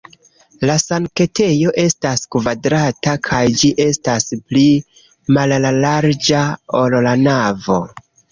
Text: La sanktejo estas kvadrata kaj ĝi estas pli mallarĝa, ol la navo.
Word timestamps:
La 0.67 0.75
sanktejo 0.83 1.73
estas 1.81 2.23
kvadrata 2.35 3.13
kaj 3.27 3.41
ĝi 3.63 3.71
estas 3.85 4.27
pli 4.47 4.65
mallarĝa, 5.37 6.43
ol 6.83 6.99
la 7.09 7.15
navo. 7.29 7.79